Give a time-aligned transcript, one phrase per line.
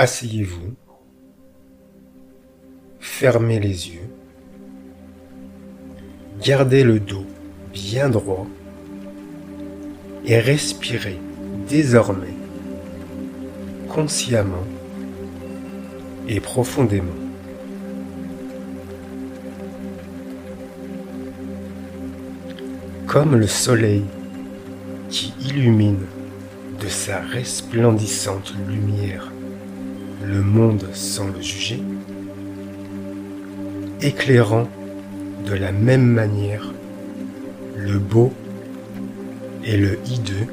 [0.00, 0.76] Asseyez-vous,
[3.00, 4.08] fermez les yeux,
[6.40, 7.26] gardez le dos
[7.72, 8.46] bien droit.
[10.24, 11.18] Et respirez
[11.68, 12.36] désormais
[13.88, 14.68] consciemment
[16.28, 17.08] et profondément.
[23.08, 24.04] Comme le soleil
[25.08, 26.06] qui illumine
[26.80, 29.32] de sa resplendissante lumière
[30.22, 31.82] le monde sans le juger,
[34.00, 34.68] éclairant
[35.46, 36.72] de la même manière
[37.76, 38.32] le beau
[39.64, 40.46] et le hideux,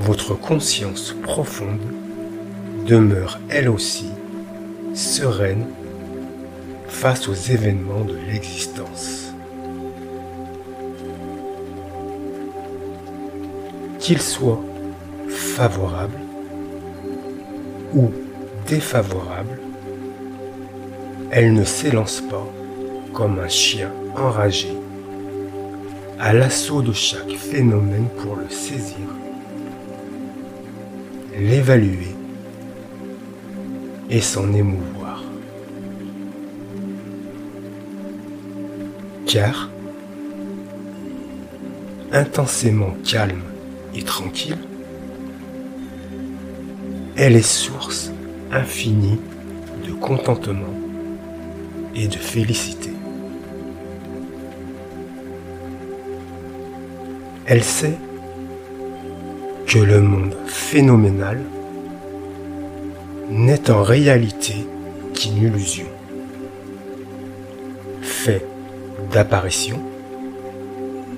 [0.00, 1.80] votre conscience profonde
[2.86, 4.06] demeure elle aussi
[4.94, 5.66] sereine
[6.88, 9.32] face aux événements de l'existence.
[13.98, 14.62] Qu'ils soient
[15.28, 16.20] favorables
[17.96, 18.12] ou
[18.68, 19.58] défavorables,
[21.30, 22.46] elle ne s'élance pas
[23.14, 24.68] comme un chien enragé
[26.18, 29.06] à l'assaut de chaque phénomène pour le saisir,
[31.38, 32.14] l'évaluer
[34.10, 35.22] et s'en émouvoir.
[39.26, 39.70] Car,
[42.12, 43.42] intensément calme
[43.94, 44.58] et tranquille,
[47.16, 48.12] elle est source
[48.52, 49.18] infinie
[49.86, 50.74] de contentement
[51.94, 52.90] et de félicité.
[57.46, 57.96] Elle sait
[59.66, 61.40] que le monde phénoménal
[63.30, 64.66] n'est en réalité
[65.14, 65.86] qu'une illusion,
[68.02, 68.44] fait
[69.12, 69.80] d'apparitions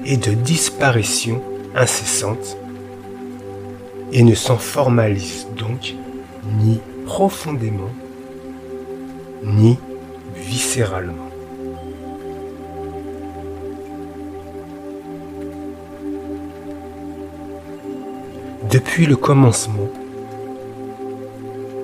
[0.04, 1.42] et de disparitions
[1.74, 2.56] incessantes
[4.12, 5.94] et ne s'en formalise donc
[6.60, 7.90] ni profondément
[9.42, 9.78] ni
[10.34, 11.28] viscéralement.
[18.70, 19.88] Depuis le commencement,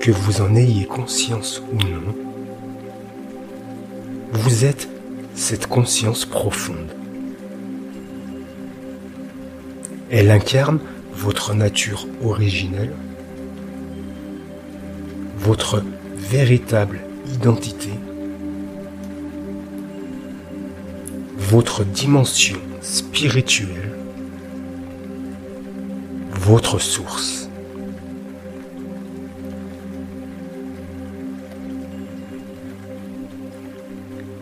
[0.01, 2.15] que vous en ayez conscience ou non,
[4.33, 4.87] vous êtes
[5.35, 6.95] cette conscience profonde.
[10.11, 10.79] Elle incarne
[11.17, 12.93] votre nature originelle,
[15.39, 15.83] votre
[16.17, 17.91] véritable identité,
[21.39, 23.93] votre dimension spirituelle,
[26.33, 27.49] votre source.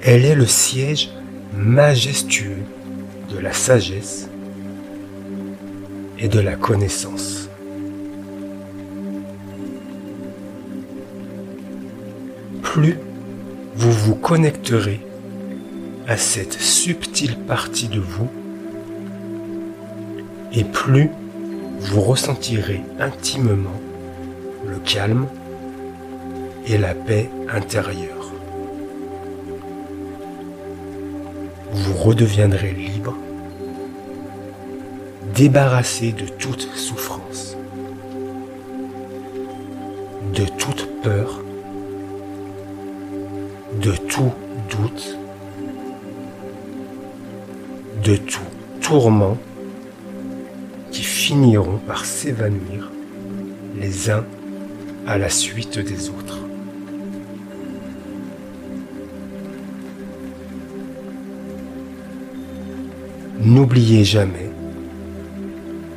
[0.04, 1.10] Elle est le siège
[1.54, 2.64] majestueux
[3.30, 4.28] de la sagesse
[6.22, 7.50] et de la connaissance.
[12.62, 12.96] Plus
[13.74, 15.00] vous vous connecterez
[16.08, 18.30] à cette subtile partie de vous,
[20.52, 21.10] et plus
[21.80, 23.80] vous ressentirez intimement
[24.66, 25.26] le calme
[26.66, 28.22] et la paix intérieure.
[31.72, 33.16] vous redeviendrez libre,
[35.42, 37.56] débarrassé de toute souffrance,
[40.36, 41.42] de toute peur,
[43.80, 44.30] de tout
[44.70, 45.18] doute,
[48.04, 49.36] de tout tourment
[50.92, 52.92] qui finiront par s'évanouir
[53.80, 54.24] les uns
[55.08, 56.38] à la suite des autres.
[63.40, 64.51] N'oubliez jamais,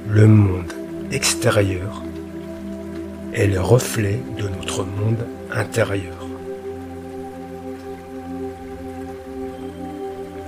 [0.08, 0.72] le monde
[1.12, 2.04] extérieur
[3.34, 6.28] est le reflet de notre monde intérieur.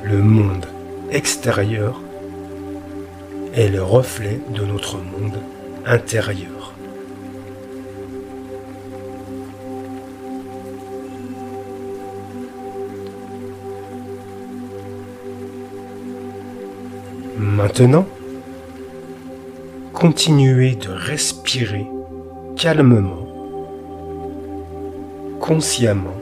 [0.04, 0.66] Le monde
[1.12, 2.02] extérieur
[3.54, 5.40] est le reflet de notre monde
[5.86, 6.74] intérieur.
[17.38, 18.08] Maintenant,
[20.00, 21.88] continuez de respirer
[22.56, 23.28] calmement,
[25.40, 26.22] consciemment,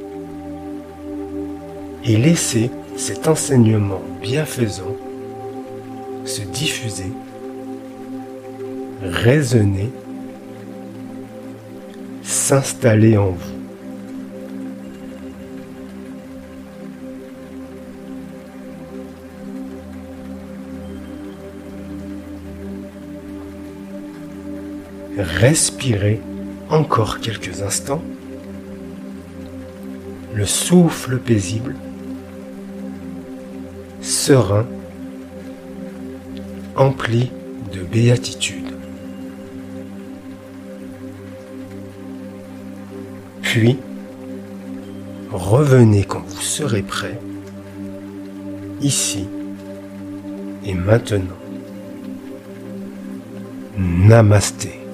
[2.06, 4.95] et laissez cet enseignement bienfaisant
[6.24, 7.12] se diffuser,
[9.01, 9.92] résonner,
[12.24, 13.55] s'installer en vous.
[25.17, 26.19] Respirez
[26.69, 28.01] encore quelques instants,
[30.33, 31.75] le souffle paisible,
[34.01, 34.65] serein,
[36.75, 37.31] empli
[37.73, 38.73] de béatitude.
[43.41, 43.77] Puis,
[45.31, 47.19] revenez quand vous serez prêt,
[48.81, 49.29] ici
[50.65, 51.38] et maintenant.
[53.77, 54.85] Namasté.